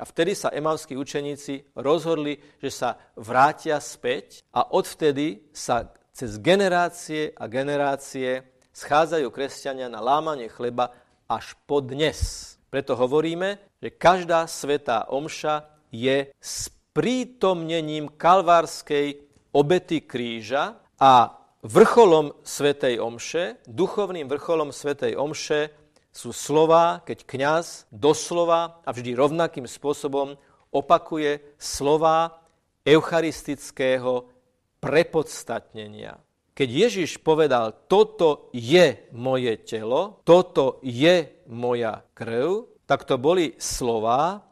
[0.00, 7.36] A vtedy sa emavskí učeníci rozhodli, že sa vrátia späť a odvtedy sa cez generácie
[7.36, 10.92] a generácie schádzajú kresťania na lámanie chleba
[11.28, 12.59] až po dnes.
[12.70, 21.34] Preto hovoríme, že každá svetá omša je sprítomnením kalvárskej obety kríža a
[21.66, 25.74] vrcholom svetej omše, duchovným vrcholom svetej omše
[26.14, 30.38] sú slova, keď kňaz doslova a vždy rovnakým spôsobom
[30.70, 32.42] opakuje slova
[32.86, 34.30] eucharistického
[34.78, 36.18] prepodstatnenia.
[36.60, 44.44] Keď Ježiš povedal, toto je moje telo, toto je moja krv, tak to boli slova,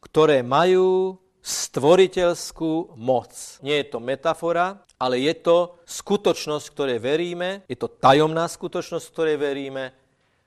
[0.00, 3.60] ktoré majú stvoriteľskú moc.
[3.60, 9.36] Nie je to metafora, ale je to skutočnosť, ktorej veríme, je to tajomná skutočnosť, ktorej
[9.36, 9.92] veríme,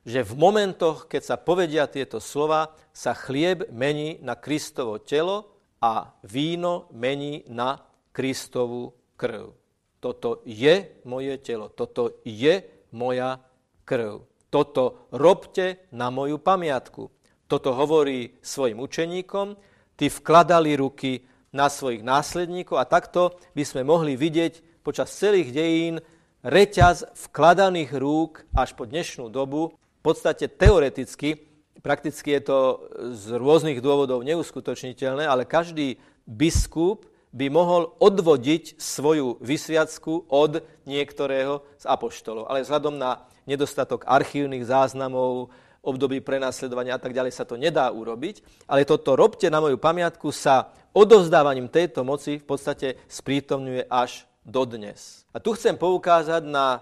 [0.02, 5.46] že v momentoch, keď sa povedia tieto slova, sa chlieb mení na Kristovo telo
[5.78, 9.67] a víno mení na Kristovu krv.
[10.08, 12.64] Toto je moje telo, toto je
[12.96, 13.44] moja
[13.84, 14.24] krv.
[14.48, 17.12] Toto robte na moju pamiatku.
[17.52, 19.60] Toto hovorí svojim učeníkom,
[20.00, 26.00] tí vkladali ruky na svojich následníkov a takto by sme mohli vidieť počas celých dejín
[26.40, 29.76] reťaz vkladaných rúk až po dnešnú dobu.
[29.76, 31.52] V podstate teoreticky,
[31.84, 32.60] prakticky je to
[33.12, 37.04] z rôznych dôvodov neuskutočniteľné, ale každý biskup
[37.38, 42.50] by mohol odvodiť svoju vysviacku od niektorého z apoštolov.
[42.50, 45.54] Ale vzhľadom na nedostatok archívnych záznamov,
[45.86, 50.34] období prenasledovania a tak ďalej sa to nedá urobiť, ale toto robte na moju pamiatku
[50.34, 55.24] sa odovzdávaním tejto moci v podstate sprítomňuje až dodnes.
[55.30, 56.82] A tu chcem poukázať na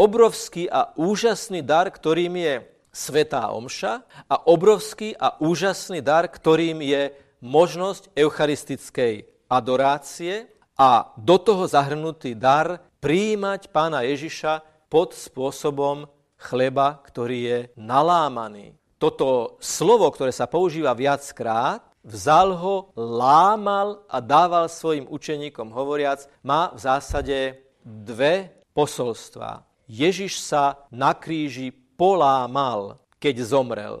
[0.00, 2.54] obrovský a úžasný dar, ktorým je
[2.94, 7.12] Svetá Omša a obrovský a úžasný dar, ktorým je
[7.44, 17.38] možnosť eucharistickej adorácie a do toho zahrnutý dar prijímať pána Ježiša pod spôsobom chleba, ktorý
[17.40, 18.74] je nalámaný.
[18.98, 26.72] Toto slovo, ktoré sa používa viackrát, vzal ho, lámal a dával svojim učeníkom hovoriac, má
[26.72, 27.38] v zásade
[27.84, 29.64] dve posolstvá.
[29.84, 33.94] Ježiš sa na kríži polámal, keď zomrel.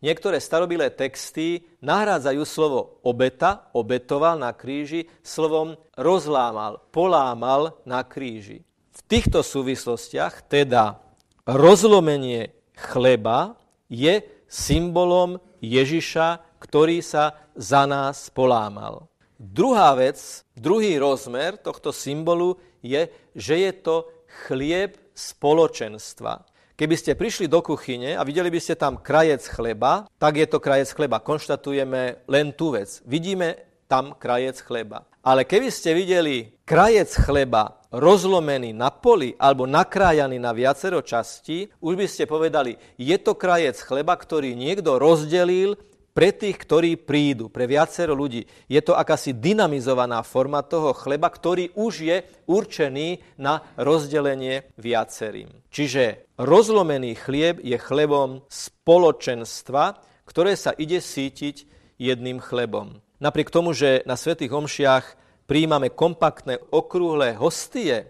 [0.00, 8.64] Niektoré starobilé texty nahrádzajú slovo obeta, obetoval na kríži, slovom rozlámal, polámal na kríži.
[8.96, 11.04] V týchto súvislostiach teda
[11.44, 13.60] rozlomenie chleba
[13.92, 19.04] je symbolom Ježiša, ktorý sa za nás polámal.
[19.36, 20.16] Druhá vec,
[20.56, 24.08] druhý rozmer tohto symbolu je, že je to
[24.48, 26.49] chlieb spoločenstva.
[26.80, 30.64] Keby ste prišli do kuchyne a videli by ste tam krajec chleba, tak je to
[30.64, 31.20] krajec chleba.
[31.20, 33.04] Konštatujeme len tú vec.
[33.04, 35.04] Vidíme tam krajec chleba.
[35.20, 42.00] Ale keby ste videli krajec chleba rozlomený na poli alebo nakrájaný na viacero častí, už
[42.00, 45.76] by ste povedali, je to krajec chleba, ktorý niekto rozdelil
[46.10, 48.44] pre tých, ktorí prídu, pre viacero ľudí.
[48.66, 52.16] Je to akási dynamizovaná forma toho chleba, ktorý už je
[52.50, 55.50] určený na rozdelenie viacerým.
[55.70, 61.66] Čiže rozlomený chlieb je chlebom spoločenstva, ktoré sa ide sítiť
[61.98, 62.98] jedným chlebom.
[63.20, 65.04] Napriek tomu, že na svätých omšiach
[65.44, 68.08] príjmame kompaktné okrúhle hostie,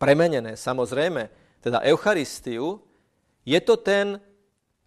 [0.00, 1.30] premenené samozrejme,
[1.62, 2.82] teda Eucharistiu,
[3.46, 4.18] je to ten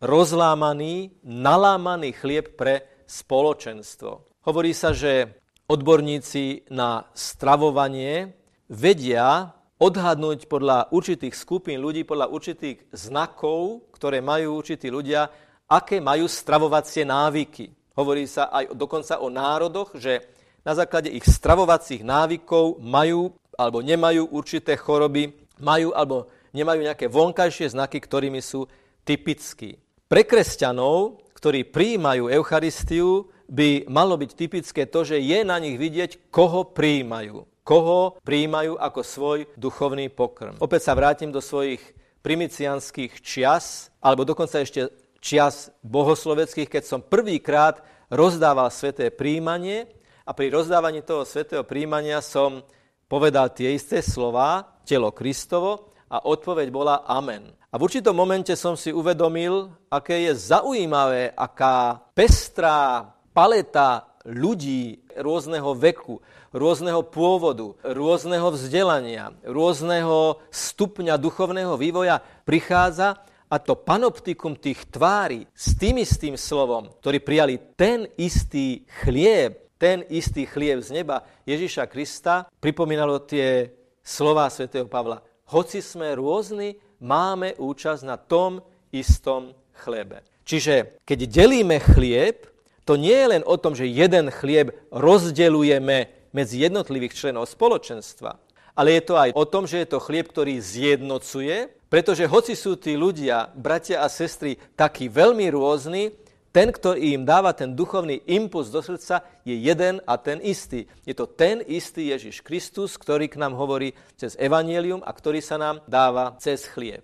[0.06, 4.46] rozlámaný, nalámaný chlieb pre spoločenstvo.
[4.46, 8.38] Hovorí sa, že odborníci na stravovanie
[8.70, 9.50] vedia
[9.82, 15.28] odhadnúť podľa určitých skupín ľudí, podľa určitých znakov, ktoré majú určití ľudia,
[15.66, 17.74] aké majú stravovacie návyky.
[17.98, 20.22] Hovorí sa aj dokonca o národoch, že
[20.62, 25.32] na základe ich stravovacích návykov majú alebo nemajú určité choroby,
[25.64, 28.68] majú alebo nemajú nejaké vonkajšie znaky, ktorými sú
[29.08, 29.85] typickí.
[30.06, 36.30] Pre kresťanov, ktorí prijímajú Eucharistiu, by malo byť typické to, že je na nich vidieť,
[36.30, 37.42] koho prijímajú.
[37.66, 40.62] Koho prijímajú ako svoj duchovný pokrm.
[40.62, 41.82] Opäť sa vrátim do svojich
[42.22, 47.82] primicianských čias, alebo dokonca ešte čias bohosloveckých, keď som prvýkrát
[48.14, 49.90] rozdával sveté príjmanie
[50.22, 52.62] a pri rozdávaní toho svetého príjmania som
[53.10, 57.52] povedal tie isté slova, telo Kristovo, a odpoveď bola amen.
[57.68, 65.76] A v určitom momente som si uvedomil, aké je zaujímavé, aká pestrá paleta ľudí rôzneho
[65.76, 66.24] veku,
[66.56, 73.20] rôzneho pôvodu, rôzneho vzdelania, rôzneho stupňa duchovného vývoja prichádza
[73.52, 80.08] a to panoptikum tých tvári s tým istým slovom, ktorí prijali ten istý chlieb, ten
[80.08, 85.22] istý chlieb z neba Ježiša Krista, pripomínalo tie slova svätého Pavla.
[85.46, 90.26] Hoci sme rôzni, máme účasť na tom istom chlebe.
[90.46, 92.50] Čiže keď delíme chlieb,
[92.86, 98.38] to nie je len o tom, že jeden chlieb rozdelujeme medzi jednotlivých členov spoločenstva,
[98.78, 102.78] ale je to aj o tom, že je to chlieb, ktorý zjednocuje, pretože hoci sú
[102.78, 106.14] tí ľudia, bratia a sestry, takí veľmi rôzni,
[106.56, 110.88] ten, ktorý im dáva ten duchovný impuls do srdca, je jeden a ten istý.
[111.04, 115.60] Je to ten istý Ježiš Kristus, ktorý k nám hovorí cez evanielium a ktorý sa
[115.60, 117.04] nám dáva cez chlieb.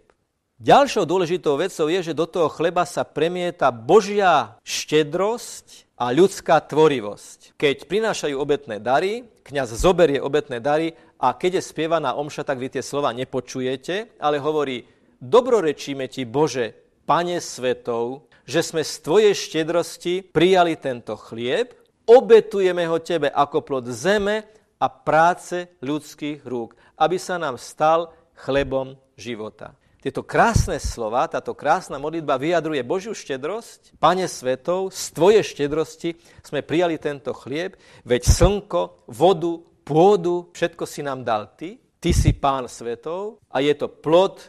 [0.56, 7.60] Ďalšou dôležitou vecou je, že do toho chleba sa premieta Božia štedrosť a ľudská tvorivosť.
[7.60, 12.72] Keď prinášajú obetné dary, kňaz zoberie obetné dary a keď je spievaná omša, tak vy
[12.72, 14.88] tie slova nepočujete, ale hovorí,
[15.20, 16.72] dobrorečíme ti Bože,
[17.04, 21.74] Pane svetov, že sme z Tvojej štedrosti prijali tento chlieb,
[22.08, 24.46] obetujeme ho Tebe ako plod zeme
[24.82, 29.78] a práce ľudských rúk, aby sa nám stal chlebom života.
[30.02, 34.02] Tieto krásne slova, táto krásna modlitba vyjadruje Božiu štedrosť.
[34.02, 41.06] Pane svetov, z Tvojej štedrosti sme prijali tento chlieb, veď slnko, vodu, pôdu, všetko si
[41.06, 41.78] nám dal Ty.
[42.02, 44.42] Ty si Pán svetov a je to plod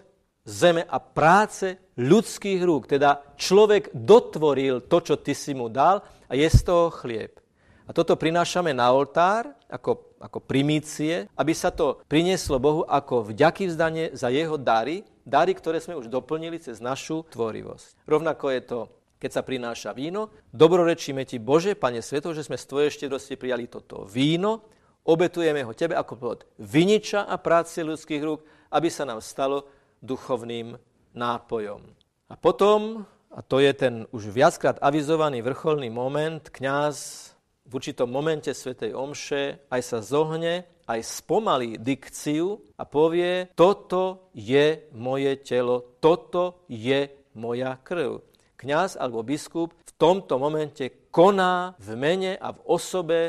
[0.49, 2.88] zeme a práce ľudských rúk.
[2.88, 7.36] Teda človek dotvoril to, čo ty si mu dal a je z toho chlieb.
[7.84, 13.68] A toto prinášame na oltár ako, ako primície, aby sa to prinieslo Bohu ako vďaky
[13.68, 18.07] vzdanie za jeho dary, dary, ktoré sme už doplnili cez našu tvorivosť.
[18.07, 18.80] Rovnako je to
[19.22, 20.34] keď sa prináša víno.
[20.51, 24.66] Dobrorečíme ti, Bože, Pane Sveto, že sme z Tvojej štedrosti prijali toto víno,
[25.07, 28.43] obetujeme ho Tebe ako plod viniča a práce ľudských rúk,
[28.74, 29.70] aby sa nám stalo
[30.03, 30.74] duchovným
[31.12, 31.82] nápojom.
[32.28, 36.96] A potom, a to je ten už viackrát avizovaný vrcholný moment, kňaz
[37.68, 44.90] v určitom momente svätej Omše aj sa zohne, aj spomalí dikciu a povie, toto je
[44.92, 47.08] moje telo, toto je
[47.38, 48.20] moja krv.
[48.58, 53.20] Kňaz alebo biskup v tomto momente koná v mene a v osobe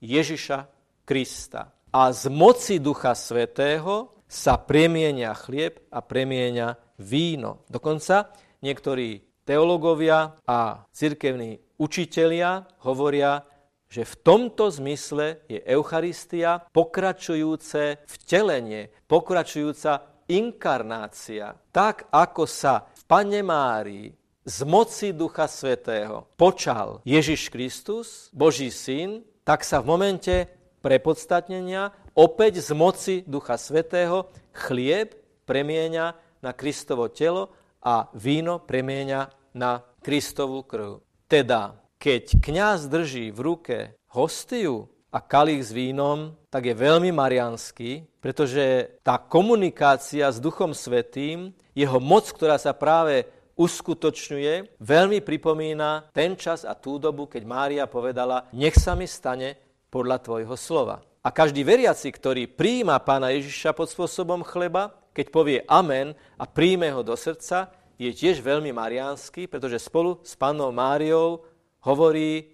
[0.00, 0.58] Ježiša
[1.04, 1.72] Krista.
[1.94, 7.64] A z moci Ducha Svetého sa premienia chlieb a premienia víno.
[7.66, 8.30] Dokonca
[8.62, 13.44] niektorí teológovia a cirkevní učitelia hovoria,
[13.88, 21.54] že v tomto zmysle je Eucharistia pokračujúce vtelenie, pokračujúca inkarnácia.
[21.70, 24.08] Tak, ako sa v Pane Márii
[24.44, 30.34] z moci Ducha Svetého počal Ježiš Kristus, Boží syn, tak sa v momente
[30.80, 37.48] prepodstatnenia opäť z moci Ducha Svetého chlieb premieňa na Kristovo telo
[37.80, 41.00] a víno premieňa na Kristovú krv.
[41.24, 43.76] Teda, keď kňaz drží v ruke
[44.12, 51.56] hostiu a kalich s vínom, tak je veľmi marianský, pretože tá komunikácia s Duchom Svetým,
[51.72, 53.24] jeho moc, ktorá sa práve
[53.54, 59.54] uskutočňuje, veľmi pripomína ten čas a tú dobu, keď Mária povedala, nech sa mi stane
[59.88, 61.06] podľa tvojho slova.
[61.24, 66.90] A každý veriaci, ktorý príjima pána Ježiša pod spôsobom chleba, keď povie amen a príjme
[66.90, 71.46] ho do srdca, je tiež veľmi mariánsky, pretože spolu s pannou Máriou
[71.86, 72.50] hovorí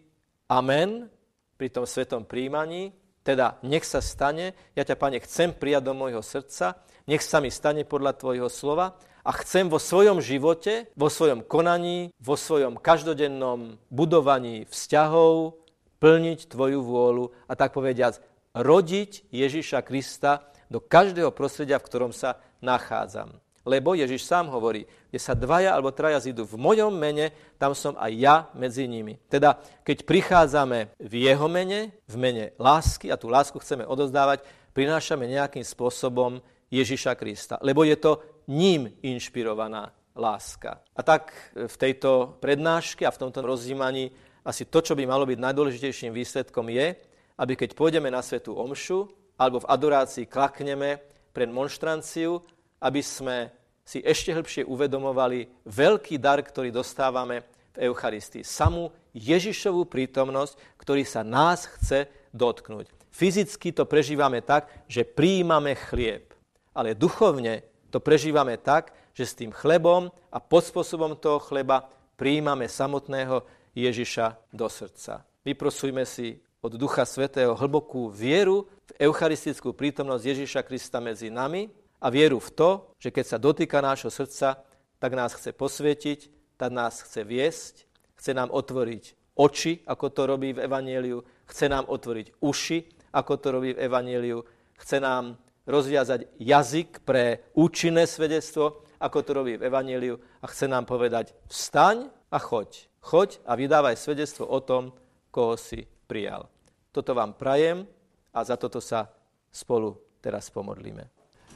[0.52, 1.08] amen
[1.56, 2.92] pri tom svetom príjmaní,
[3.24, 6.76] teda nech sa stane, ja ťa, pane, chcem prijať do môjho srdca,
[7.08, 12.12] nech sa mi stane podľa tvojho slova a chcem vo svojom živote, vo svojom konaní,
[12.20, 15.60] vo svojom každodennom budovaní vzťahov
[16.00, 18.20] plniť tvoju vôľu a tak povediac
[18.56, 23.36] rodiť Ježiša Krista do každého prostredia, v ktorom sa nachádzam.
[23.60, 27.28] Lebo Ježiš sám hovorí, kde sa dvaja alebo traja zídu v mojom mene,
[27.60, 29.20] tam som aj ja medzi nimi.
[29.28, 34.40] Teda, keď prichádzame v jeho mene, v mene lásky a tú lásku chceme odozdávať,
[34.72, 36.40] prinášame nejakým spôsobom
[36.72, 37.60] Ježiša Krista.
[37.60, 40.80] Lebo je to ním inšpirovaná láska.
[40.96, 44.08] A tak v tejto prednáške a v tomto rozjímaní
[44.40, 46.96] asi to, čo by malo byť najdôležitejším výsledkom je,
[47.36, 49.04] aby keď pôjdeme na svetú omšu
[49.36, 51.00] alebo v adorácii klakneme
[51.30, 52.42] pred monštranciu,
[52.80, 53.50] aby sme
[53.84, 57.42] si ešte hĺbšie uvedomovali veľký dar, ktorý dostávame
[57.74, 58.46] v Eucharistii.
[58.46, 62.86] Samú Ježišovú prítomnosť, ktorý sa nás chce dotknúť.
[63.10, 66.30] Fyzicky to prežívame tak, že prijímame chlieb.
[66.70, 72.70] Ale duchovne to prežívame tak, že s tým chlebom a pod spôsobom toho chleba prijímame
[72.70, 73.42] samotného
[73.74, 75.26] Ježiša do srdca.
[75.42, 82.12] Vyprosujme si od Ducha Svetého hlbokú vieru v eucharistickú prítomnosť Ježiša Krista medzi nami a
[82.12, 84.60] vieru v to, že keď sa dotýka nášho srdca,
[85.00, 86.20] tak nás chce posvietiť,
[86.60, 87.74] tak nás chce viesť,
[88.20, 92.78] chce nám otvoriť oči, ako to robí v Evangeliu, chce nám otvoriť uši,
[93.16, 94.44] ako to robí v Evangeliu,
[94.76, 100.84] chce nám rozviazať jazyk pre účinné svedectvo, ako to robí v Evangeliu a chce nám
[100.84, 102.92] povedať vstaň a choď.
[103.00, 104.92] Choď a vydávaj svedectvo o tom,
[105.32, 106.50] koho si prijal.
[106.90, 107.86] Toto vám prajem
[108.34, 109.06] a za toto sa
[109.54, 111.06] spolu teraz pomodlíme.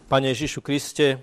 [0.07, 1.19] Pane Ježišu Kriste,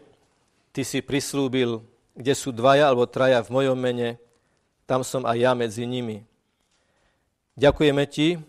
[0.75, 4.19] Ty si prislúbil, kde sú dvaja alebo traja v mojom mene,
[4.83, 6.27] tam som aj ja medzi nimi.
[7.55, 8.39] Ďakujeme Ti,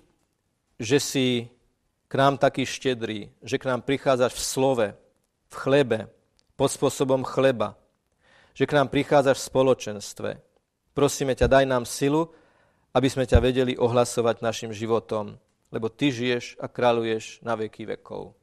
[0.82, 1.26] že si
[2.10, 4.88] k nám taký štedrý, že k nám prichádzaš v slove,
[5.50, 5.98] v chlebe,
[6.58, 7.78] pod spôsobom chleba,
[8.54, 10.30] že k nám prichádzaš v spoločenstve.
[10.92, 12.34] Prosíme ťa, daj nám silu,
[12.92, 15.40] aby sme ťa vedeli ohlasovať našim životom,
[15.72, 18.36] lebo Ty žiješ a kráľuješ na veky vekov.